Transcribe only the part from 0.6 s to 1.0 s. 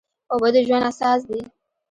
ژوند